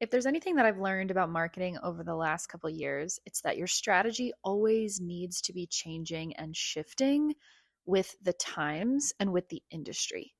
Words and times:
If 0.00 0.10
there's 0.10 0.26
anything 0.26 0.56
that 0.56 0.66
I've 0.66 0.78
learned 0.78 1.10
about 1.10 1.28
marketing 1.28 1.76
over 1.82 2.04
the 2.04 2.14
last 2.14 2.46
couple 2.46 2.70
years, 2.70 3.18
it's 3.26 3.40
that 3.40 3.56
your 3.56 3.66
strategy 3.66 4.32
always 4.44 5.00
needs 5.00 5.40
to 5.42 5.52
be 5.52 5.66
changing 5.66 6.36
and 6.36 6.56
shifting 6.56 7.34
with 7.84 8.14
the 8.22 8.32
times 8.34 9.12
and 9.18 9.32
with 9.32 9.48
the 9.48 9.60
industry. 9.72 10.34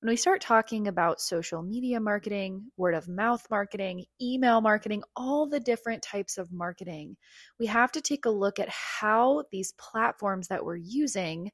When 0.00 0.08
we 0.08 0.16
start 0.16 0.40
talking 0.40 0.88
about 0.88 1.20
social 1.20 1.62
media 1.62 2.00
marketing, 2.00 2.70
word 2.78 2.94
of 2.94 3.06
mouth 3.06 3.46
marketing, 3.50 4.06
email 4.20 4.62
marketing, 4.62 5.02
all 5.14 5.46
the 5.46 5.60
different 5.60 6.02
types 6.02 6.38
of 6.38 6.50
marketing, 6.50 7.16
we 7.60 7.66
have 7.66 7.92
to 7.92 8.00
take 8.00 8.24
a 8.24 8.30
look 8.30 8.58
at 8.58 8.70
how 8.70 9.44
these 9.52 9.74
platforms 9.78 10.48
that 10.48 10.64
we're 10.64 10.76
using 10.76 11.50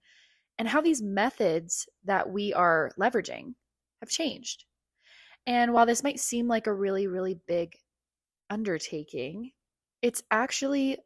and 0.58 0.68
how 0.68 0.80
these 0.80 1.02
methods 1.02 1.88
that 2.04 2.30
we 2.30 2.52
are 2.54 2.92
leveraging 2.98 3.54
have 4.00 4.08
changed. 4.08 4.64
And 5.48 5.72
while 5.72 5.86
this 5.86 6.04
might 6.04 6.20
seem 6.20 6.46
like 6.46 6.66
a 6.66 6.74
really, 6.74 7.06
really 7.06 7.40
big 7.46 7.74
undertaking, 8.50 9.52
it's 10.02 10.22
actually 10.30 10.98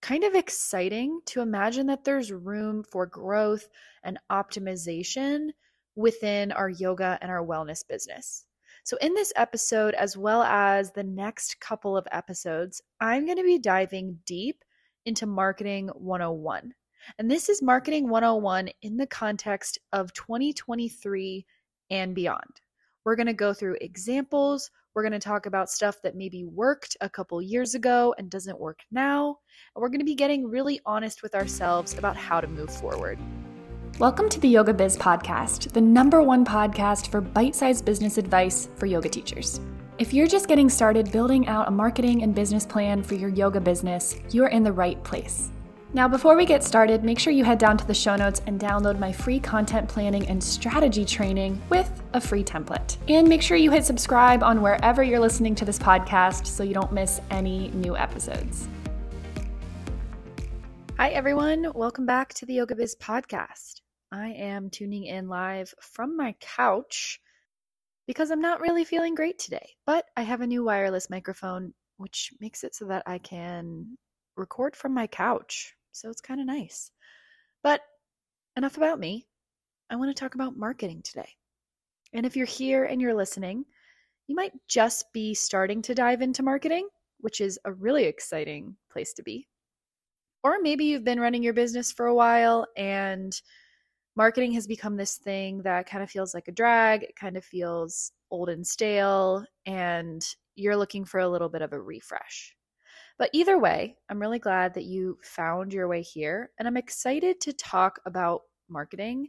kind 0.00 0.22
of 0.22 0.36
exciting 0.36 1.18
to 1.26 1.40
imagine 1.40 1.88
that 1.88 2.04
there's 2.04 2.30
room 2.30 2.84
for 2.84 3.04
growth 3.04 3.68
and 4.04 4.16
optimization 4.30 5.48
within 5.96 6.52
our 6.52 6.68
yoga 6.68 7.18
and 7.20 7.32
our 7.32 7.44
wellness 7.44 7.82
business. 7.86 8.46
So, 8.84 8.96
in 9.00 9.12
this 9.14 9.32
episode, 9.34 9.94
as 9.94 10.16
well 10.16 10.44
as 10.44 10.92
the 10.92 11.02
next 11.02 11.58
couple 11.58 11.96
of 11.96 12.06
episodes, 12.12 12.80
I'm 13.00 13.26
going 13.26 13.38
to 13.38 13.42
be 13.42 13.58
diving 13.58 14.20
deep 14.24 14.64
into 15.04 15.26
Marketing 15.26 15.88
101. 15.88 16.74
And 17.18 17.28
this 17.28 17.48
is 17.48 17.60
Marketing 17.60 18.08
101 18.08 18.68
in 18.82 18.98
the 18.98 19.06
context 19.08 19.80
of 19.92 20.12
2023 20.12 21.44
and 21.90 22.14
beyond. 22.14 22.60
We're 23.04 23.16
going 23.16 23.26
to 23.26 23.32
go 23.32 23.54
through 23.54 23.76
examples. 23.80 24.70
We're 24.94 25.02
going 25.02 25.12
to 25.12 25.18
talk 25.18 25.46
about 25.46 25.70
stuff 25.70 26.02
that 26.02 26.16
maybe 26.16 26.44
worked 26.44 26.96
a 27.00 27.08
couple 27.08 27.40
years 27.40 27.74
ago 27.74 28.14
and 28.18 28.28
doesn't 28.28 28.58
work 28.58 28.80
now. 28.90 29.38
And 29.74 29.80
we're 29.80 29.88
going 29.88 30.00
to 30.00 30.04
be 30.04 30.16
getting 30.16 30.50
really 30.50 30.80
honest 30.84 31.22
with 31.22 31.34
ourselves 31.34 31.96
about 31.96 32.16
how 32.16 32.40
to 32.40 32.48
move 32.48 32.70
forward. 32.70 33.18
Welcome 33.98 34.28
to 34.30 34.40
the 34.40 34.48
Yoga 34.48 34.74
Biz 34.74 34.96
Podcast, 34.98 35.72
the 35.72 35.80
number 35.80 36.22
one 36.22 36.44
podcast 36.44 37.10
for 37.10 37.20
bite 37.20 37.54
sized 37.54 37.84
business 37.84 38.18
advice 38.18 38.68
for 38.76 38.86
yoga 38.86 39.08
teachers. 39.08 39.60
If 39.98 40.12
you're 40.12 40.26
just 40.26 40.48
getting 40.48 40.68
started 40.68 41.12
building 41.12 41.46
out 41.46 41.68
a 41.68 41.70
marketing 41.70 42.22
and 42.22 42.34
business 42.34 42.66
plan 42.66 43.02
for 43.02 43.14
your 43.14 43.30
yoga 43.30 43.60
business, 43.60 44.16
you're 44.30 44.48
in 44.48 44.64
the 44.64 44.72
right 44.72 45.02
place. 45.04 45.50
Now, 45.94 46.06
before 46.06 46.36
we 46.36 46.44
get 46.44 46.62
started, 46.62 47.02
make 47.02 47.18
sure 47.18 47.32
you 47.32 47.44
head 47.44 47.58
down 47.58 47.78
to 47.78 47.86
the 47.86 47.94
show 47.94 48.16
notes 48.16 48.42
and 48.46 48.60
download 48.60 48.98
my 48.98 49.10
free 49.10 49.40
content 49.40 49.88
planning 49.88 50.28
and 50.28 50.42
strategy 50.42 51.04
training 51.04 51.60
with 51.70 51.97
a 52.14 52.20
free 52.20 52.44
template. 52.44 52.96
And 53.08 53.28
make 53.28 53.42
sure 53.42 53.56
you 53.56 53.70
hit 53.70 53.84
subscribe 53.84 54.42
on 54.42 54.62
wherever 54.62 55.02
you're 55.02 55.20
listening 55.20 55.54
to 55.56 55.64
this 55.64 55.78
podcast 55.78 56.46
so 56.46 56.62
you 56.62 56.74
don't 56.74 56.92
miss 56.92 57.20
any 57.30 57.68
new 57.68 57.96
episodes. 57.96 58.68
Hi, 60.98 61.10
everyone. 61.10 61.70
Welcome 61.74 62.06
back 62.06 62.34
to 62.34 62.46
the 62.46 62.54
Yoga 62.54 62.74
Biz 62.74 62.96
Podcast. 62.96 63.82
I 64.10 64.30
am 64.30 64.70
tuning 64.70 65.04
in 65.04 65.28
live 65.28 65.72
from 65.80 66.16
my 66.16 66.34
couch 66.40 67.20
because 68.06 68.30
I'm 68.30 68.40
not 68.40 68.60
really 68.60 68.84
feeling 68.84 69.14
great 69.14 69.38
today, 69.38 69.76
but 69.86 70.06
I 70.16 70.22
have 70.22 70.40
a 70.40 70.46
new 70.46 70.64
wireless 70.64 71.10
microphone, 71.10 71.74
which 71.98 72.32
makes 72.40 72.64
it 72.64 72.74
so 72.74 72.86
that 72.86 73.02
I 73.06 73.18
can 73.18 73.98
record 74.36 74.74
from 74.74 74.94
my 74.94 75.06
couch. 75.06 75.74
So 75.92 76.08
it's 76.08 76.22
kind 76.22 76.40
of 76.40 76.46
nice. 76.46 76.90
But 77.62 77.82
enough 78.56 78.76
about 78.76 78.98
me. 78.98 79.26
I 79.90 79.96
want 79.96 80.14
to 80.14 80.20
talk 80.20 80.34
about 80.34 80.56
marketing 80.56 81.02
today. 81.04 81.28
And 82.12 82.24
if 82.24 82.36
you're 82.36 82.46
here 82.46 82.84
and 82.84 83.00
you're 83.00 83.14
listening, 83.14 83.64
you 84.26 84.34
might 84.34 84.52
just 84.68 85.06
be 85.12 85.34
starting 85.34 85.82
to 85.82 85.94
dive 85.94 86.22
into 86.22 86.42
marketing, 86.42 86.88
which 87.18 87.40
is 87.40 87.58
a 87.64 87.72
really 87.72 88.04
exciting 88.04 88.76
place 88.90 89.12
to 89.14 89.22
be. 89.22 89.46
Or 90.42 90.58
maybe 90.60 90.84
you've 90.84 91.04
been 91.04 91.20
running 91.20 91.42
your 91.42 91.54
business 91.54 91.92
for 91.92 92.06
a 92.06 92.14
while 92.14 92.66
and 92.76 93.32
marketing 94.18 94.50
has 94.52 94.66
become 94.66 94.96
this 94.96 95.16
thing 95.16 95.62
that 95.62 95.88
kind 95.88 96.02
of 96.02 96.10
feels 96.10 96.34
like 96.34 96.48
a 96.48 96.52
drag. 96.52 97.04
It 97.04 97.14
kind 97.14 97.36
of 97.36 97.44
feels 97.44 98.10
old 98.32 98.48
and 98.48 98.66
stale, 98.66 99.44
and 99.64 100.26
you're 100.56 100.76
looking 100.76 101.04
for 101.04 101.20
a 101.20 101.28
little 101.28 101.48
bit 101.48 101.62
of 101.62 101.72
a 101.72 101.80
refresh. 101.80 102.54
But 103.16 103.30
either 103.32 103.58
way, 103.58 103.96
I'm 104.10 104.20
really 104.20 104.40
glad 104.40 104.74
that 104.74 104.84
you 104.84 105.18
found 105.22 105.72
your 105.72 105.86
way 105.86 106.02
here, 106.02 106.50
and 106.58 106.66
I'm 106.66 106.76
excited 106.76 107.40
to 107.42 107.52
talk 107.52 108.00
about 108.06 108.42
marketing 108.68 109.28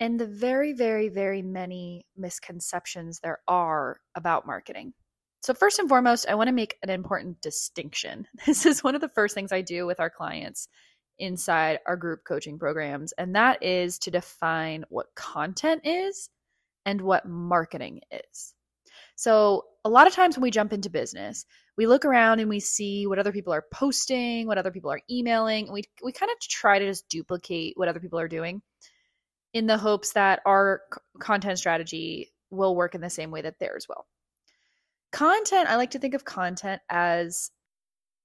and 0.00 0.20
the 0.20 0.26
very, 0.26 0.72
very, 0.72 1.08
very 1.08 1.42
many 1.42 2.06
misconceptions 2.16 3.20
there 3.20 3.40
are 3.48 4.00
about 4.14 4.46
marketing. 4.46 4.92
So, 5.42 5.54
first 5.54 5.78
and 5.78 5.88
foremost, 5.88 6.26
I 6.28 6.34
want 6.34 6.48
to 6.48 6.54
make 6.54 6.76
an 6.82 6.90
important 6.90 7.40
distinction. 7.40 8.26
This 8.46 8.66
is 8.66 8.82
one 8.82 8.94
of 8.94 9.00
the 9.00 9.08
first 9.08 9.34
things 9.34 9.52
I 9.52 9.62
do 9.62 9.86
with 9.86 10.00
our 10.00 10.10
clients 10.10 10.68
inside 11.18 11.78
our 11.86 11.96
group 11.96 12.24
coaching 12.26 12.58
programs, 12.58 13.12
and 13.12 13.34
that 13.36 13.62
is 13.62 13.98
to 14.00 14.10
define 14.10 14.84
what 14.88 15.14
content 15.14 15.82
is 15.84 16.28
and 16.84 17.00
what 17.00 17.26
marketing 17.26 18.00
is. 18.10 18.54
So, 19.14 19.64
a 19.84 19.88
lot 19.88 20.06
of 20.06 20.12
times 20.12 20.36
when 20.36 20.42
we 20.42 20.50
jump 20.50 20.72
into 20.72 20.90
business, 20.90 21.46
we 21.76 21.86
look 21.86 22.04
around 22.04 22.40
and 22.40 22.48
we 22.50 22.60
see 22.60 23.06
what 23.06 23.18
other 23.18 23.32
people 23.32 23.52
are 23.52 23.64
posting, 23.72 24.46
what 24.46 24.58
other 24.58 24.70
people 24.70 24.90
are 24.90 25.00
emailing, 25.10 25.66
and 25.66 25.74
we 25.74 25.84
we 26.02 26.12
kind 26.12 26.30
of 26.30 26.38
try 26.40 26.78
to 26.78 26.86
just 26.86 27.08
duplicate 27.08 27.74
what 27.76 27.88
other 27.88 28.00
people 28.00 28.18
are 28.18 28.28
doing 28.28 28.62
in 29.56 29.66
the 29.66 29.78
hopes 29.78 30.12
that 30.12 30.40
our 30.44 30.82
c- 30.92 31.00
content 31.18 31.58
strategy 31.58 32.30
will 32.50 32.76
work 32.76 32.94
in 32.94 33.00
the 33.00 33.08
same 33.08 33.30
way 33.30 33.40
that 33.40 33.58
theirs 33.58 33.86
will. 33.88 34.06
Content, 35.12 35.70
I 35.70 35.76
like 35.76 35.92
to 35.92 35.98
think 35.98 36.12
of 36.12 36.24
content 36.24 36.82
as 36.90 37.50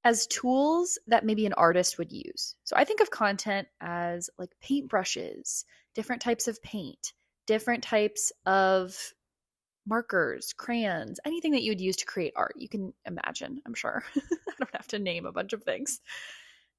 as 0.03 0.28
tools 0.28 1.00
that 1.08 1.24
maybe 1.24 1.46
an 1.46 1.53
artist 1.53 1.97
would 1.97 2.12
use. 2.12 2.56
So 2.64 2.75
I 2.75 2.84
think 2.84 3.02
of 3.02 3.12
content 3.12 3.68
as 3.80 4.30
like 4.38 4.50
paintbrushes, 4.62 5.64
different 5.94 6.22
types 6.22 6.47
of 6.47 6.62
paint, 6.64 7.14
different 7.46 7.84
types 7.84 8.31
of 8.46 8.97
markers, 9.88 10.53
crayons, 10.53 11.20
anything 11.24 11.52
that 11.52 11.62
you 11.62 11.72
would 11.72 11.80
use 11.80 11.96
to 11.97 12.06
create 12.06 12.34
art. 12.36 12.56
You 12.58 12.68
can 12.68 12.94
imagine, 13.06 13.62
I'm 13.66 13.75
sure. 13.75 14.03
I 14.18 14.53
don't 14.58 14.75
have 14.75 14.88
to 14.88 15.00
name 15.00 15.28
a 15.28 15.31
bunch 15.31 15.53
of 15.53 15.64
things. 15.64 16.02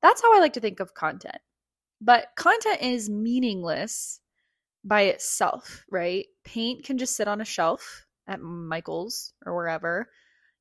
That's 0.02 0.20
how 0.20 0.36
I 0.36 0.40
like 0.40 0.54
to 0.54 0.60
think 0.60 0.80
of 0.80 0.92
content. 0.92 1.38
But 2.00 2.26
content 2.36 2.82
is 2.82 3.08
meaningless 3.08 4.20
by 4.84 5.02
itself, 5.02 5.84
right? 5.90 6.26
Paint 6.44 6.84
can 6.84 6.98
just 6.98 7.16
sit 7.16 7.28
on 7.28 7.40
a 7.40 7.44
shelf 7.44 8.06
at 8.26 8.40
Michael's 8.40 9.32
or 9.44 9.54
wherever 9.54 10.08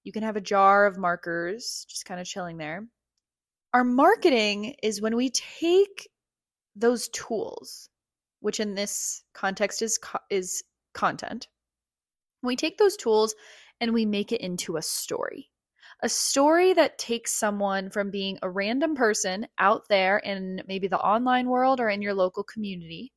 you 0.04 0.12
can 0.12 0.24
have 0.24 0.36
a 0.36 0.42
jar 0.42 0.86
of 0.86 0.98
markers 0.98 1.86
just 1.88 2.06
kind 2.06 2.20
of 2.20 2.28
chilling 2.28 2.58
there. 2.58 2.88
Our 3.74 3.84
marketing 3.84 4.76
is 4.84 5.02
when 5.02 5.16
we 5.16 5.30
take 5.30 6.10
those 6.76 7.08
tools, 7.10 7.90
which 8.40 8.60
in 8.60 8.76
this 8.76 9.24
context 9.34 9.82
is 9.82 9.98
co- 9.98 10.20
is 10.30 10.64
content. 10.94 11.48
We 12.44 12.56
take 12.56 12.78
those 12.78 12.98
tools 12.98 13.36
and 13.80 13.94
we 13.94 14.06
make 14.06 14.32
it 14.32 14.42
into 14.42 14.78
a 14.78 14.82
story. 14.82 15.50
A 16.04 16.10
story 16.10 16.74
that 16.74 16.98
takes 16.98 17.32
someone 17.32 17.92
from 17.92 18.10
being 18.10 18.40
a 18.42 18.50
random 18.50 18.96
person 18.96 19.48
out 19.60 19.84
there 19.88 20.18
in 20.18 20.64
maybe 20.68 20.88
the 20.88 21.00
online 21.00 21.48
world 21.48 21.80
or 21.80 21.90
in 21.90 22.02
your 22.02 22.16
local 22.16 22.44
community 22.44 23.14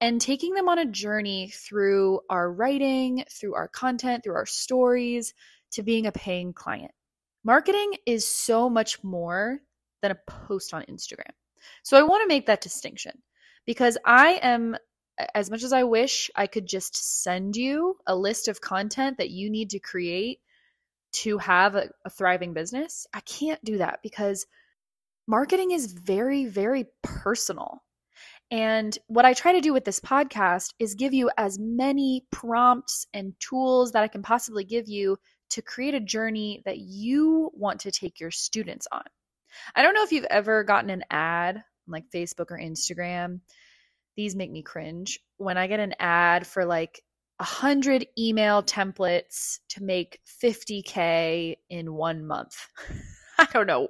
and 0.00 0.20
taking 0.20 0.54
them 0.54 0.68
on 0.68 0.78
a 0.78 0.86
journey 0.86 1.48
through 1.48 2.20
our 2.28 2.50
writing, 2.50 3.24
through 3.30 3.54
our 3.54 3.68
content, 3.68 4.24
through 4.24 4.34
our 4.34 4.46
stories, 4.46 5.32
to 5.72 5.82
being 5.82 6.06
a 6.06 6.12
paying 6.12 6.52
client. 6.52 6.92
Marketing 7.44 7.92
is 8.04 8.26
so 8.26 8.68
much 8.68 9.02
more 9.02 9.60
than 10.02 10.10
a 10.10 10.30
post 10.30 10.74
on 10.74 10.82
Instagram. 10.84 11.30
So 11.82 11.98
I 11.98 12.02
want 12.02 12.22
to 12.22 12.28
make 12.28 12.46
that 12.46 12.60
distinction 12.60 13.22
because 13.66 13.96
I 14.04 14.38
am, 14.42 14.76
as 15.34 15.50
much 15.50 15.62
as 15.62 15.72
I 15.72 15.84
wish 15.84 16.30
I 16.36 16.46
could 16.46 16.66
just 16.66 17.22
send 17.22 17.56
you 17.56 17.96
a 18.06 18.14
list 18.14 18.48
of 18.48 18.60
content 18.60 19.18
that 19.18 19.30
you 19.30 19.50
need 19.50 19.70
to 19.70 19.78
create 19.78 20.40
to 21.12 21.38
have 21.38 21.74
a, 21.74 21.88
a 22.04 22.10
thriving 22.10 22.52
business, 22.52 23.06
I 23.14 23.20
can't 23.20 23.62
do 23.64 23.78
that 23.78 24.00
because 24.02 24.46
marketing 25.26 25.70
is 25.70 25.92
very, 25.92 26.44
very 26.44 26.86
personal. 27.02 27.82
And 28.50 28.96
what 29.08 29.24
I 29.24 29.34
try 29.34 29.52
to 29.52 29.60
do 29.60 29.72
with 29.72 29.84
this 29.84 30.00
podcast 30.00 30.72
is 30.78 30.94
give 30.94 31.14
you 31.14 31.30
as 31.36 31.58
many 31.58 32.24
prompts 32.30 33.06
and 33.12 33.34
tools 33.40 33.92
that 33.92 34.04
I 34.04 34.08
can 34.08 34.22
possibly 34.22 34.64
give 34.64 34.88
you 34.88 35.16
to 35.50 35.62
create 35.62 35.94
a 35.94 36.00
journey 36.00 36.62
that 36.64 36.78
you 36.78 37.50
want 37.54 37.80
to 37.80 37.90
take 37.90 38.20
your 38.20 38.30
students 38.30 38.86
on. 38.92 39.02
I 39.74 39.82
don't 39.82 39.94
know 39.94 40.02
if 40.02 40.12
you've 40.12 40.24
ever 40.24 40.64
gotten 40.64 40.90
an 40.90 41.04
ad 41.10 41.62
like 41.88 42.04
Facebook 42.14 42.50
or 42.50 42.58
Instagram. 42.58 43.40
These 44.16 44.36
make 44.36 44.50
me 44.50 44.62
cringe 44.62 45.20
when 45.36 45.58
I 45.58 45.66
get 45.66 45.80
an 45.80 45.94
ad 45.98 46.46
for 46.46 46.64
like 46.64 47.02
a 47.38 47.44
hundred 47.44 48.06
email 48.18 48.62
templates 48.62 49.58
to 49.70 49.82
make 49.82 50.20
50k 50.42 51.56
in 51.68 51.92
one 51.92 52.26
month. 52.26 52.56
I 53.38 53.46
don't 53.52 53.66
know 53.66 53.88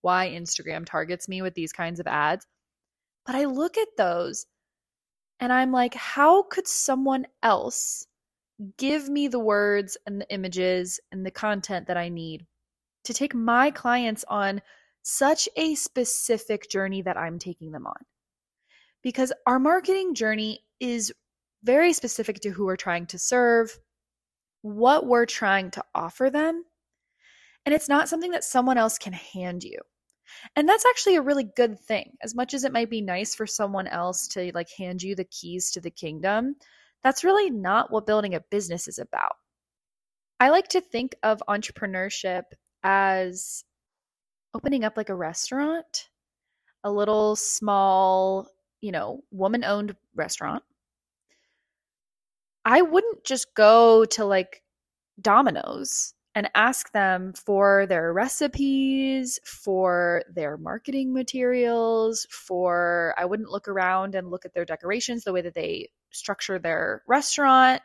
why 0.00 0.30
Instagram 0.30 0.84
targets 0.84 1.28
me 1.28 1.42
with 1.42 1.54
these 1.54 1.72
kinds 1.72 2.00
of 2.00 2.06
ads, 2.06 2.46
but 3.28 3.36
I 3.36 3.44
look 3.44 3.76
at 3.76 3.96
those 3.98 4.46
and 5.38 5.52
I'm 5.52 5.70
like, 5.70 5.92
how 5.94 6.44
could 6.44 6.66
someone 6.66 7.26
else 7.42 8.06
give 8.78 9.10
me 9.10 9.28
the 9.28 9.38
words 9.38 9.98
and 10.06 10.20
the 10.20 10.32
images 10.32 10.98
and 11.12 11.24
the 11.24 11.30
content 11.30 11.88
that 11.88 11.98
I 11.98 12.08
need 12.08 12.46
to 13.04 13.12
take 13.14 13.34
my 13.34 13.70
clients 13.70 14.24
on 14.28 14.62
such 15.02 15.46
a 15.56 15.74
specific 15.74 16.70
journey 16.70 17.02
that 17.02 17.16
I'm 17.16 17.38
taking 17.38 17.70
them 17.70 17.86
on. 17.86 17.96
Because 19.02 19.32
our 19.46 19.58
marketing 19.58 20.14
journey 20.14 20.60
is 20.80 21.12
very 21.62 21.92
specific 21.92 22.40
to 22.40 22.50
who 22.50 22.64
we're 22.64 22.76
trying 22.76 23.06
to 23.08 23.18
serve, 23.18 23.78
what 24.62 25.06
we're 25.06 25.26
trying 25.26 25.70
to 25.72 25.84
offer 25.94 26.30
them, 26.30 26.64
and 27.64 27.74
it's 27.74 27.88
not 27.88 28.08
something 28.08 28.30
that 28.30 28.44
someone 28.44 28.78
else 28.78 28.98
can 28.98 29.12
hand 29.12 29.64
you. 29.64 29.78
And 30.56 30.68
that's 30.68 30.86
actually 30.86 31.16
a 31.16 31.22
really 31.22 31.44
good 31.44 31.78
thing. 31.78 32.16
As 32.22 32.34
much 32.34 32.54
as 32.54 32.64
it 32.64 32.72
might 32.72 32.90
be 32.90 33.00
nice 33.00 33.34
for 33.34 33.46
someone 33.46 33.86
else 33.86 34.28
to 34.28 34.50
like 34.54 34.70
hand 34.70 35.02
you 35.02 35.14
the 35.14 35.24
keys 35.24 35.70
to 35.72 35.80
the 35.80 35.90
kingdom, 35.90 36.56
that's 37.02 37.24
really 37.24 37.50
not 37.50 37.90
what 37.90 38.06
building 38.06 38.34
a 38.34 38.40
business 38.40 38.88
is 38.88 38.98
about. 38.98 39.36
I 40.40 40.50
like 40.50 40.68
to 40.68 40.80
think 40.80 41.16
of 41.22 41.42
entrepreneurship 41.48 42.44
as 42.82 43.64
opening 44.54 44.84
up 44.84 44.96
like 44.96 45.08
a 45.08 45.14
restaurant, 45.14 46.08
a 46.84 46.90
little 46.90 47.36
small, 47.36 48.48
you 48.80 48.92
know, 48.92 49.22
woman 49.30 49.64
owned 49.64 49.96
restaurant. 50.14 50.62
I 52.64 52.82
wouldn't 52.82 53.24
just 53.24 53.54
go 53.54 54.04
to 54.04 54.24
like 54.24 54.62
Domino's 55.20 56.14
and 56.38 56.48
ask 56.54 56.92
them 56.92 57.32
for 57.32 57.84
their 57.86 58.12
recipes, 58.12 59.40
for 59.44 60.22
their 60.32 60.56
marketing 60.56 61.12
materials, 61.12 62.28
for 62.30 63.12
I 63.18 63.24
wouldn't 63.24 63.50
look 63.50 63.66
around 63.66 64.14
and 64.14 64.30
look 64.30 64.44
at 64.44 64.54
their 64.54 64.64
decorations, 64.64 65.24
the 65.24 65.32
way 65.32 65.40
that 65.40 65.54
they 65.54 65.88
structure 66.10 66.60
their 66.60 67.02
restaurant, 67.08 67.82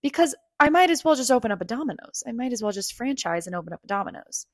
because 0.00 0.36
I 0.60 0.70
might 0.70 0.90
as 0.90 1.04
well 1.04 1.16
just 1.16 1.32
open 1.32 1.50
up 1.50 1.60
a 1.60 1.64
Domino's. 1.64 2.22
I 2.24 2.30
might 2.30 2.52
as 2.52 2.62
well 2.62 2.70
just 2.70 2.94
franchise 2.94 3.48
and 3.48 3.56
open 3.56 3.72
up 3.72 3.82
a 3.82 3.88
Domino's. 3.88 4.46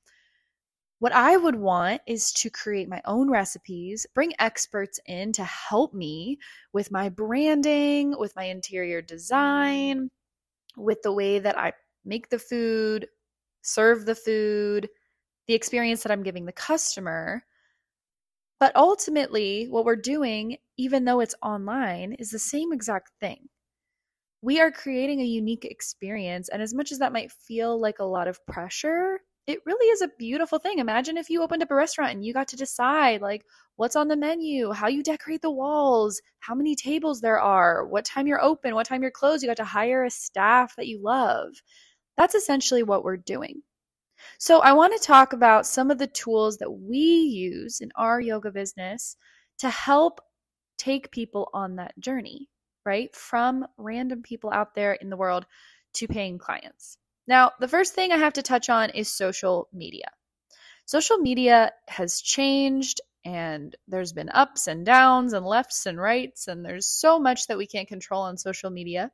What 0.97 1.13
I 1.13 1.37
would 1.37 1.55
want 1.55 2.01
is 2.07 2.31
to 2.33 2.49
create 2.49 2.89
my 2.89 3.03
own 3.05 3.29
recipes, 3.29 4.07
bring 4.15 4.33
experts 4.39 4.99
in 5.05 5.33
to 5.33 5.43
help 5.43 5.93
me 5.93 6.39
with 6.73 6.91
my 6.91 7.09
branding, 7.09 8.17
with 8.17 8.35
my 8.35 8.45
interior 8.45 9.03
design, 9.03 10.09
with 10.75 11.03
the 11.03 11.13
way 11.13 11.37
that 11.37 11.59
I 11.59 11.73
make 12.03 12.29
the 12.29 12.39
food, 12.39 13.07
serve 13.61 14.05
the 14.05 14.15
food, 14.15 14.89
the 15.47 15.53
experience 15.53 16.03
that 16.03 16.11
I'm 16.11 16.23
giving 16.23 16.45
the 16.45 16.51
customer. 16.51 17.43
But 18.59 18.75
ultimately, 18.75 19.67
what 19.69 19.85
we're 19.85 19.95
doing, 19.95 20.57
even 20.77 21.05
though 21.05 21.21
it's 21.21 21.35
online, 21.41 22.13
is 22.13 22.29
the 22.29 22.39
same 22.39 22.73
exact 22.73 23.11
thing. 23.19 23.47
We 24.41 24.59
are 24.59 24.71
creating 24.71 25.21
a 25.21 25.25
unique 25.25 25.65
experience. 25.65 26.49
And 26.49 26.61
as 26.61 26.73
much 26.73 26.91
as 26.91 26.99
that 26.99 27.13
might 27.13 27.31
feel 27.31 27.79
like 27.79 27.99
a 27.99 28.05
lot 28.05 28.27
of 28.27 28.45
pressure, 28.45 29.19
it 29.47 29.65
really 29.65 29.87
is 29.87 30.01
a 30.01 30.11
beautiful 30.19 30.59
thing. 30.59 30.79
Imagine 30.79 31.17
if 31.17 31.29
you 31.29 31.41
opened 31.41 31.63
up 31.63 31.71
a 31.71 31.75
restaurant 31.75 32.11
and 32.11 32.23
you 32.23 32.33
got 32.33 32.47
to 32.49 32.55
decide 32.55 33.21
like 33.21 33.43
what's 33.77 33.95
on 33.95 34.07
the 34.07 34.15
menu, 34.15 34.71
how 34.71 34.87
you 34.87 35.01
decorate 35.01 35.41
the 35.41 35.49
walls, 35.49 36.21
how 36.39 36.53
many 36.53 36.75
tables 36.75 37.19
there 37.21 37.39
are, 37.39 37.87
what 37.87 38.05
time 38.05 38.27
you're 38.27 38.43
open, 38.43 38.75
what 38.75 38.85
time 38.85 39.01
you're 39.01 39.09
closed. 39.09 39.41
You 39.41 39.49
got 39.49 39.57
to 39.57 39.63
hire 39.63 40.03
a 40.03 40.09
staff 40.11 40.75
that 40.75 40.87
you 40.87 41.01
love. 41.01 41.49
That's 42.19 42.35
essentially 42.35 42.83
what 42.83 43.05
we're 43.05 43.17
doing. 43.17 43.63
So, 44.39 44.59
I 44.59 44.73
want 44.73 44.93
to 44.93 45.07
talk 45.07 45.31
about 45.31 45.65
some 45.65 45.89
of 45.89 45.97
the 45.97 46.07
tools 46.07 46.57
that 46.57 46.69
we 46.69 46.99
use 46.99 47.79
in 47.79 47.91
our 47.95 48.19
yoga 48.19 48.51
business 48.51 49.15
to 49.59 49.69
help 49.69 50.19
take 50.77 51.11
people 51.11 51.49
on 51.53 51.77
that 51.77 51.97
journey, 51.97 52.49
right? 52.85 53.15
From 53.15 53.65
random 53.77 54.21
people 54.21 54.51
out 54.51 54.75
there 54.75 54.93
in 54.93 55.09
the 55.09 55.15
world 55.15 55.45
to 55.93 56.09
paying 56.09 56.37
clients. 56.37 56.97
Now, 57.25 57.53
the 57.61 57.69
first 57.69 57.95
thing 57.95 58.11
I 58.11 58.17
have 58.17 58.33
to 58.33 58.41
touch 58.41 58.69
on 58.69 58.89
is 58.89 59.09
social 59.09 59.69
media. 59.71 60.11
Social 60.85 61.19
media 61.19 61.71
has 61.87 62.19
changed 62.19 62.99
and 63.23 63.75
there's 63.87 64.11
been 64.11 64.29
ups 64.29 64.67
and 64.67 64.85
downs 64.85 65.31
and 65.31 65.45
lefts 65.45 65.85
and 65.85 65.97
rights, 65.97 66.47
and 66.47 66.65
there's 66.65 66.87
so 66.87 67.17
much 67.19 67.47
that 67.47 67.57
we 67.57 67.67
can't 67.67 67.87
control 67.87 68.23
on 68.23 68.37
social 68.37 68.69
media. 68.69 69.11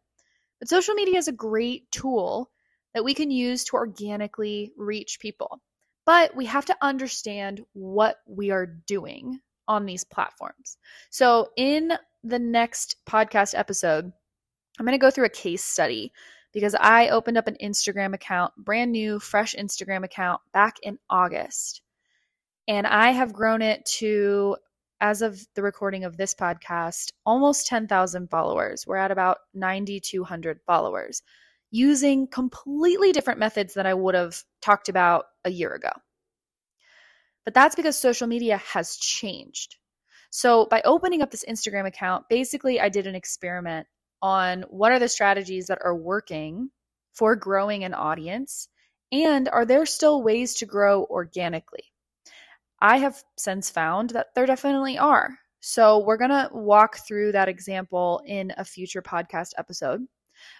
But 0.60 0.70
social 0.70 0.96
media 0.96 1.18
is 1.20 1.28
a 1.28 1.34
great 1.34 1.92
tool 1.92 2.52
that 2.96 3.04
we 3.04 3.14
can 3.14 3.30
use 3.30 3.66
to 3.66 3.76
organically 3.76 4.72
reach 4.78 5.20
people. 5.20 5.62
But 6.06 6.34
we 6.36 6.46
have 6.46 6.66
to 6.66 6.78
understand 6.82 7.62
what 7.74 8.18
we 8.26 8.52
are 8.52 8.66
doing 8.66 9.42
on 9.68 9.86
these 9.86 10.06
platforms. 10.06 10.78
So, 11.10 11.50
in 11.58 11.92
the 12.24 12.40
next 12.40 12.96
podcast 13.08 13.58
episode, 13.58 14.12
I'm 14.80 14.86
going 14.86 14.98
to 14.98 15.02
go 15.02 15.12
through 15.12 15.26
a 15.26 15.30
case 15.30 15.64
study 15.64 16.14
because 16.54 16.76
I 16.80 17.10
opened 17.10 17.38
up 17.38 17.48
an 17.48 17.58
Instagram 17.62 18.14
account, 18.14 18.54
brand 18.58 18.92
new, 18.92 19.20
fresh 19.20 19.56
Instagram 19.56 20.06
account 20.06 20.40
back 20.54 20.78
in 20.82 20.98
August. 21.10 21.82
And 22.68 22.88
I 22.88 23.12
have 23.12 23.34
grown 23.34 23.62
it 23.62 23.86
to, 23.98 24.56
as 25.02 25.22
of 25.22 25.46
the 25.56 25.64
recording 25.64 26.06
of 26.06 26.16
this 26.16 26.34
podcast, 26.34 27.12
almost 27.26 27.68
10,000 27.68 28.30
followers. 28.30 28.88
We're 28.88 28.96
at 28.96 29.12
about 29.12 29.40
9,200 29.54 30.62
followers 30.66 31.22
using 31.76 32.26
completely 32.26 33.12
different 33.12 33.38
methods 33.38 33.74
that 33.74 33.86
I 33.86 33.94
would 33.94 34.16
have 34.16 34.42
talked 34.62 34.88
about 34.88 35.26
a 35.44 35.50
year 35.50 35.74
ago. 35.74 35.90
But 37.44 37.54
that's 37.54 37.76
because 37.76 37.98
social 37.98 38.28
media 38.28 38.58
has 38.58 38.96
changed. 38.96 39.76
So, 40.30 40.68
by 40.68 40.82
opening 40.86 41.22
up 41.22 41.32
this 41.32 41.44
Instagram 41.44 41.86
account, 41.86 42.30
basically 42.30 42.80
I 42.80 42.88
did 42.88 43.08
an 43.08 43.16
experiment 43.16 43.88
on 44.22 44.64
what 44.70 44.94
are 44.94 45.00
the 45.00 45.10
strategies 45.10 45.68
that 45.68 45.80
are 45.84 45.96
working 45.96 46.70
for 47.14 47.36
growing 47.36 47.84
an 47.84 47.94
audience 47.94 48.70
and 49.12 49.50
are 49.50 49.66
there 49.66 49.86
still 49.86 50.24
ways 50.24 50.56
to 50.56 50.66
grow 50.66 51.04
organically? 51.04 51.84
I 52.82 52.98
have 52.98 53.22
since 53.38 53.70
found 53.70 54.12
that 54.12 54.28
there 54.34 54.46
definitely 54.46 54.98
are. 54.98 55.38
So, 55.60 56.00
we're 56.00 56.18
going 56.18 56.30
to 56.30 56.50
walk 56.54 57.00
through 57.06 57.34
that 57.34 57.50
example 57.50 58.22
in 58.26 58.54
a 58.58 58.64
future 58.64 59.02
podcast 59.02 59.50
episode. 59.58 60.08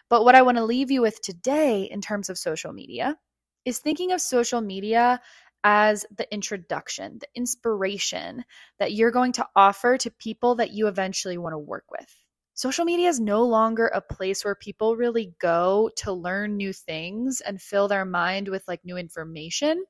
But 0.10 0.24
what 0.24 0.36
I 0.36 0.44
want 0.44 0.58
to 0.58 0.66
leave 0.66 0.92
you 0.92 1.02
with 1.02 1.22
today 1.22 1.84
in 1.84 2.02
terms 2.02 2.30
of 2.30 2.38
social 2.38 2.74
media 2.74 3.18
is 3.66 3.80
thinking 3.80 4.12
of 4.12 4.22
social 4.22 4.62
media 4.62 5.20
as 5.64 6.06
the 6.16 6.32
introduction, 6.32 7.18
the 7.20 7.28
inspiration 7.34 8.46
that 8.78 8.94
you're 8.94 9.12
going 9.12 9.32
to 9.34 9.48
offer 9.56 9.98
to 9.98 10.12
people 10.12 10.56
that 10.56 10.72
you 10.72 10.88
eventually 10.88 11.40
want 11.40 11.54
to 11.54 11.60
work 11.60 11.86
with. 11.90 12.08
Social 12.54 12.86
media 12.86 13.10
is 13.10 13.20
no 13.20 13.44
longer 13.44 13.88
a 13.88 14.00
place 14.00 14.46
where 14.46 14.56
people 14.56 14.96
really 14.96 15.34
go 15.40 15.90
to 15.98 16.14
learn 16.14 16.56
new 16.56 16.72
things 16.72 17.42
and 17.42 17.60
fill 17.60 17.88
their 17.88 18.06
mind 18.06 18.48
with 18.48 18.64
like 18.68 18.86
new 18.86 18.96
information. 18.96 19.84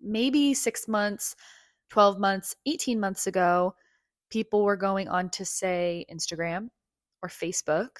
Maybe 0.00 0.54
six 0.54 0.86
months, 0.86 1.34
12 1.90 2.18
months, 2.18 2.54
18 2.64 3.00
months 3.00 3.26
ago, 3.26 3.74
people 4.30 4.62
were 4.62 4.76
going 4.76 5.08
on 5.08 5.30
to 5.30 5.44
say 5.44 6.06
Instagram 6.10 6.68
or 7.22 7.28
Facebook 7.28 7.90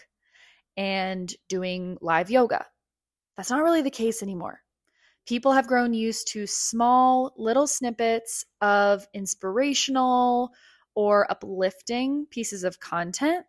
and 0.77 1.33
doing 1.49 1.99
live 2.01 2.31
yoga. 2.31 2.67
That's 3.37 3.51
not 3.51 3.63
really 3.63 3.83
the 3.83 3.91
case 3.91 4.23
anymore. 4.23 4.61
People 5.27 5.53
have 5.53 5.69
grown 5.69 5.95
used 5.95 6.29
to 6.29 6.47
small 6.47 7.33
little 7.37 7.67
snippets 7.67 8.45
of 8.61 9.07
inspirational 9.15 10.51
or 10.95 11.31
uplifting 11.31 12.27
pieces 12.27 12.65
of 12.65 12.81
content. 12.81 13.47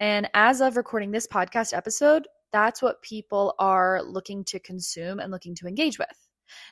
And 0.00 0.28
as 0.34 0.60
of 0.60 0.76
recording 0.76 1.10
this 1.10 1.26
podcast 1.26 1.76
episode, 1.76 2.26
that's 2.52 2.82
what 2.82 3.02
people 3.02 3.54
are 3.58 4.02
looking 4.02 4.44
to 4.44 4.58
consume 4.58 5.20
and 5.20 5.30
looking 5.30 5.54
to 5.56 5.66
engage 5.66 5.98
with. 5.98 6.28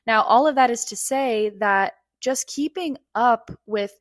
Now, 0.06 0.22
all 0.22 0.46
of 0.46 0.56
that 0.56 0.70
is 0.70 0.84
to 0.86 0.96
say 0.96 1.52
that 1.60 1.92
just 2.20 2.48
keeping 2.48 2.98
up 3.14 3.50
with 3.66 3.92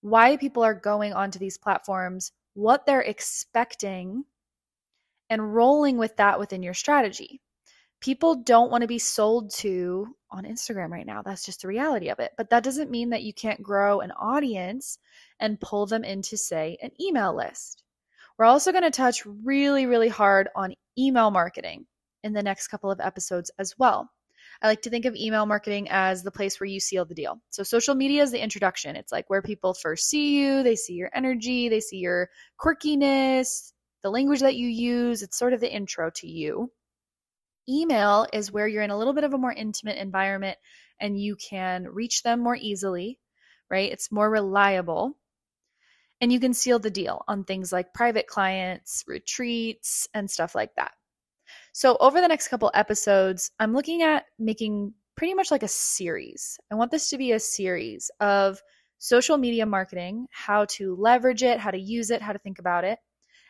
why 0.00 0.36
people 0.36 0.62
are 0.62 0.74
going 0.74 1.12
onto 1.12 1.38
these 1.38 1.58
platforms, 1.58 2.30
what 2.54 2.86
they're 2.86 3.00
expecting 3.00 4.24
and 5.30 5.54
rolling 5.54 5.98
with 5.98 6.16
that 6.16 6.38
within 6.38 6.62
your 6.62 6.74
strategy. 6.74 7.40
People 8.00 8.36
don't 8.36 8.70
want 8.70 8.82
to 8.82 8.88
be 8.88 8.98
sold 8.98 9.50
to 9.54 10.06
on 10.30 10.44
Instagram 10.44 10.90
right 10.90 11.06
now. 11.06 11.22
That's 11.22 11.44
just 11.44 11.62
the 11.62 11.68
reality 11.68 12.10
of 12.10 12.20
it. 12.20 12.32
But 12.36 12.50
that 12.50 12.62
doesn't 12.62 12.90
mean 12.90 13.10
that 13.10 13.22
you 13.22 13.32
can't 13.32 13.62
grow 13.62 14.00
an 14.00 14.12
audience 14.12 14.98
and 15.40 15.60
pull 15.60 15.86
them 15.86 16.04
into, 16.04 16.36
say, 16.36 16.78
an 16.82 16.90
email 17.00 17.34
list. 17.34 17.82
We're 18.38 18.44
also 18.44 18.70
going 18.70 18.84
to 18.84 18.90
touch 18.90 19.26
really, 19.26 19.86
really 19.86 20.08
hard 20.08 20.48
on 20.54 20.74
email 20.96 21.30
marketing 21.30 21.86
in 22.22 22.32
the 22.32 22.42
next 22.42 22.68
couple 22.68 22.90
of 22.90 23.00
episodes 23.00 23.50
as 23.58 23.74
well. 23.78 24.10
I 24.62 24.68
like 24.68 24.82
to 24.82 24.90
think 24.90 25.04
of 25.04 25.14
email 25.14 25.46
marketing 25.46 25.88
as 25.90 26.22
the 26.22 26.30
place 26.30 26.58
where 26.58 26.66
you 26.66 26.80
seal 26.80 27.04
the 27.04 27.14
deal. 27.14 27.40
So, 27.50 27.62
social 27.62 27.94
media 27.94 28.22
is 28.22 28.32
the 28.32 28.42
introduction. 28.42 28.96
It's 28.96 29.12
like 29.12 29.30
where 29.30 29.42
people 29.42 29.74
first 29.74 30.08
see 30.08 30.38
you, 30.38 30.62
they 30.62 30.74
see 30.74 30.94
your 30.94 31.10
energy, 31.14 31.68
they 31.68 31.80
see 31.80 31.98
your 31.98 32.28
quirkiness, 32.60 33.72
the 34.02 34.10
language 34.10 34.40
that 34.40 34.56
you 34.56 34.68
use, 34.68 35.22
it's 35.22 35.38
sort 35.38 35.52
of 35.52 35.60
the 35.60 35.72
intro 35.72 36.10
to 36.16 36.26
you. 36.26 36.70
Email 37.68 38.26
is 38.32 38.52
where 38.52 38.66
you're 38.66 38.82
in 38.82 38.90
a 38.90 38.96
little 38.96 39.12
bit 39.12 39.24
of 39.24 39.34
a 39.34 39.38
more 39.38 39.52
intimate 39.52 39.98
environment 39.98 40.56
and 41.00 41.20
you 41.20 41.36
can 41.36 41.84
reach 41.84 42.22
them 42.22 42.40
more 42.40 42.56
easily, 42.56 43.18
right? 43.70 43.92
It's 43.92 44.12
more 44.12 44.30
reliable. 44.30 45.16
And 46.20 46.32
you 46.32 46.40
can 46.40 46.54
seal 46.54 46.78
the 46.78 46.90
deal 46.90 47.22
on 47.28 47.44
things 47.44 47.72
like 47.72 47.94
private 47.94 48.26
clients, 48.26 49.04
retreats, 49.06 50.08
and 50.14 50.30
stuff 50.30 50.54
like 50.54 50.74
that. 50.76 50.92
So, 51.72 51.96
over 52.00 52.20
the 52.20 52.28
next 52.28 52.48
couple 52.48 52.70
episodes, 52.74 53.52
I'm 53.60 53.72
looking 53.72 54.02
at 54.02 54.24
making 54.38 54.94
pretty 55.16 55.34
much 55.34 55.50
like 55.50 55.62
a 55.62 55.68
series. 55.68 56.58
I 56.70 56.74
want 56.74 56.90
this 56.90 57.10
to 57.10 57.18
be 57.18 57.32
a 57.32 57.40
series 57.40 58.10
of 58.20 58.60
social 58.98 59.38
media 59.38 59.64
marketing, 59.64 60.26
how 60.30 60.64
to 60.70 60.96
leverage 60.96 61.42
it, 61.42 61.60
how 61.60 61.70
to 61.70 61.78
use 61.78 62.10
it, 62.10 62.20
how 62.20 62.32
to 62.32 62.38
think 62.38 62.58
about 62.58 62.84
it, 62.84 62.98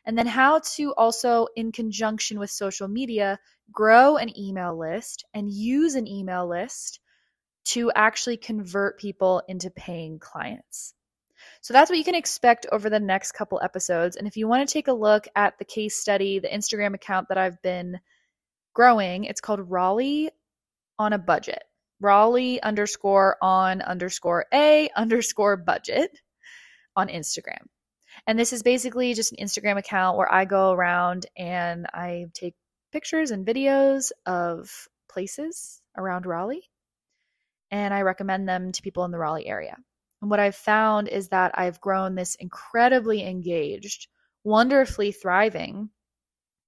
and 0.04 0.16
then 0.16 0.26
how 0.26 0.60
to 0.76 0.94
also, 0.94 1.48
in 1.56 1.72
conjunction 1.72 2.38
with 2.38 2.50
social 2.50 2.88
media, 2.88 3.38
grow 3.72 4.16
an 4.16 4.36
email 4.38 4.78
list 4.78 5.24
and 5.34 5.50
use 5.50 5.94
an 5.94 6.06
email 6.06 6.48
list 6.48 7.00
to 7.66 7.92
actually 7.94 8.36
convert 8.36 8.98
people 8.98 9.42
into 9.48 9.70
paying 9.70 10.18
clients. 10.18 10.94
So 11.60 11.74
that's 11.74 11.90
what 11.90 11.98
you 11.98 12.04
can 12.04 12.14
expect 12.14 12.66
over 12.72 12.88
the 12.88 13.00
next 13.00 13.32
couple 13.32 13.60
episodes. 13.62 14.16
And 14.16 14.26
if 14.26 14.36
you 14.36 14.48
want 14.48 14.66
to 14.66 14.72
take 14.72 14.88
a 14.88 14.92
look 14.92 15.26
at 15.36 15.58
the 15.58 15.64
case 15.64 15.96
study, 15.96 16.38
the 16.38 16.48
Instagram 16.48 16.94
account 16.94 17.28
that 17.28 17.38
I've 17.38 17.60
been 17.62 18.00
growing, 18.74 19.24
it's 19.24 19.40
called 19.40 19.70
Raleigh 19.70 20.30
on 20.98 21.12
a 21.12 21.18
budget. 21.18 21.62
Raleigh 22.00 22.62
underscore 22.62 23.36
on 23.42 23.82
underscore 23.82 24.46
a 24.52 24.88
underscore 24.96 25.56
budget 25.56 26.16
on 26.96 27.08
Instagram. 27.08 27.66
And 28.28 28.38
this 28.38 28.52
is 28.52 28.62
basically 28.62 29.14
just 29.14 29.32
an 29.32 29.38
Instagram 29.42 29.78
account 29.78 30.18
where 30.18 30.30
I 30.30 30.44
go 30.44 30.72
around 30.72 31.24
and 31.34 31.86
I 31.94 32.26
take 32.34 32.54
pictures 32.92 33.30
and 33.30 33.46
videos 33.46 34.12
of 34.26 34.70
places 35.10 35.80
around 35.96 36.26
Raleigh 36.26 36.68
and 37.70 37.94
I 37.94 38.02
recommend 38.02 38.46
them 38.46 38.70
to 38.72 38.82
people 38.82 39.06
in 39.06 39.12
the 39.12 39.18
Raleigh 39.18 39.46
area. 39.46 39.74
And 40.20 40.30
what 40.30 40.40
I've 40.40 40.54
found 40.54 41.08
is 41.08 41.28
that 41.30 41.52
I've 41.54 41.80
grown 41.80 42.16
this 42.16 42.34
incredibly 42.34 43.26
engaged, 43.26 44.08
wonderfully 44.44 45.10
thriving 45.10 45.88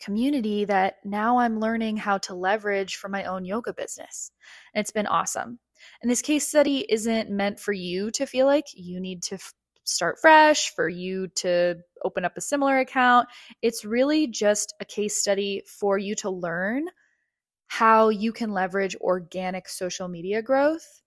community 0.01 0.65
that 0.65 0.95
now 1.05 1.41
I'm 1.41 1.61
learning 1.61 1.99
how 1.99 2.17
to 2.19 2.35
leverage 2.35 2.97
for 2.97 3.11
my 3.11 3.25
own 3.25 3.45
yoga 3.45 3.75
business. 3.75 4.31
And 4.75 4.81
it's 4.81 4.93
been 4.93 5.07
awesome. 5.07 5.59
And 6.01 6.11
this 6.11 6.23
case 6.23 6.49
study 6.49 6.87
isn't 6.89 7.29
meant 7.29 7.61
for 7.61 7.73
you 7.73 8.11
to 8.13 8.25
feel 8.25 8.47
like 8.47 8.65
you 8.73 8.99
need 8.99 9.23
to 9.25 9.35
f- 9.35 9.53
start 9.91 10.19
fresh, 10.21 10.75
for 10.75 10.89
you 10.89 11.29
to 11.37 11.77
open 12.05 12.25
up 12.25 12.37
a 12.37 12.41
similar 12.41 12.79
account. 12.79 13.29
It's 13.63 13.85
really 13.85 14.27
just 14.27 14.75
a 14.81 14.85
case 14.85 15.17
study 15.17 15.63
for 15.67 15.99
you 15.99 16.15
to 16.17 16.31
learn 16.31 16.87
how 17.67 18.09
you 18.09 18.33
can 18.33 18.53
leverage 18.53 18.97
organic 18.97 19.69
social 19.69 20.09
media 20.09 20.43
growth 20.43 21.03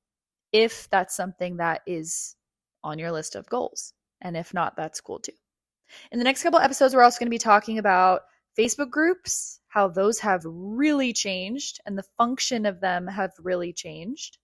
if 0.51 0.89
that's 0.89 1.15
something 1.15 1.57
that 1.57 1.81
is 1.85 2.35
on 2.83 2.99
your 2.99 3.11
list 3.11 3.35
of 3.35 3.49
goals. 3.49 3.93
And 4.21 4.37
if 4.37 4.53
not, 4.53 4.75
that's 4.77 5.01
cool 5.01 5.19
too. 5.19 5.33
In 6.11 6.19
the 6.19 6.23
next 6.23 6.43
couple 6.43 6.59
episodes, 6.59 6.95
we're 6.95 7.03
also 7.03 7.19
going 7.19 7.27
to 7.27 7.31
be 7.31 7.37
talking 7.37 7.79
about 7.79 8.21
Facebook 8.57 8.89
groups, 8.89 9.59
how 9.67 9.87
those 9.87 10.19
have 10.19 10.41
really 10.45 11.11
changed 11.11 11.79
and 11.85 11.97
the 11.97 12.05
function 12.17 12.65
of 12.65 12.79
them 12.79 13.07
have 13.07 13.31
really 13.39 13.73
changed. 13.73 14.37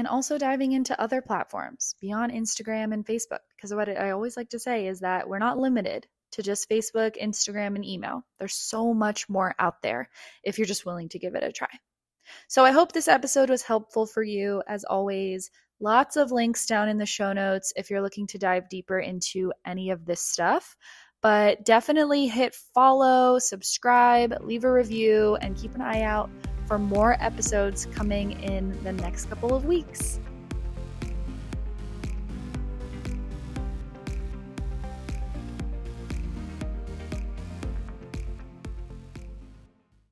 And 0.00 0.08
also 0.08 0.38
diving 0.38 0.72
into 0.72 0.98
other 0.98 1.20
platforms 1.20 1.94
beyond 2.00 2.32
Instagram 2.32 2.94
and 2.94 3.04
Facebook. 3.04 3.40
Because 3.54 3.74
what 3.74 3.86
I 3.86 4.12
always 4.12 4.34
like 4.34 4.48
to 4.48 4.58
say 4.58 4.86
is 4.86 5.00
that 5.00 5.28
we're 5.28 5.38
not 5.38 5.58
limited 5.58 6.06
to 6.30 6.42
just 6.42 6.70
Facebook, 6.70 7.22
Instagram, 7.22 7.76
and 7.76 7.84
email. 7.84 8.24
There's 8.38 8.54
so 8.54 8.94
much 8.94 9.28
more 9.28 9.54
out 9.58 9.82
there 9.82 10.08
if 10.42 10.56
you're 10.56 10.66
just 10.66 10.86
willing 10.86 11.10
to 11.10 11.18
give 11.18 11.34
it 11.34 11.42
a 11.42 11.52
try. 11.52 11.68
So 12.48 12.64
I 12.64 12.70
hope 12.70 12.92
this 12.92 13.08
episode 13.08 13.50
was 13.50 13.60
helpful 13.60 14.06
for 14.06 14.22
you. 14.22 14.62
As 14.66 14.84
always, 14.84 15.50
lots 15.80 16.16
of 16.16 16.32
links 16.32 16.64
down 16.64 16.88
in 16.88 16.96
the 16.96 17.04
show 17.04 17.34
notes 17.34 17.74
if 17.76 17.90
you're 17.90 18.00
looking 18.00 18.26
to 18.28 18.38
dive 18.38 18.70
deeper 18.70 18.98
into 18.98 19.52
any 19.66 19.90
of 19.90 20.06
this 20.06 20.22
stuff. 20.22 20.78
But 21.20 21.66
definitely 21.66 22.26
hit 22.26 22.54
follow, 22.72 23.38
subscribe, 23.38 24.38
leave 24.40 24.64
a 24.64 24.72
review, 24.72 25.36
and 25.42 25.54
keep 25.54 25.74
an 25.74 25.82
eye 25.82 26.04
out 26.04 26.30
for 26.70 26.78
more 26.78 27.16
episodes 27.18 27.86
coming 27.86 28.40
in 28.44 28.80
the 28.84 28.92
next 28.92 29.24
couple 29.24 29.52
of 29.52 29.64
weeks. 29.64 30.20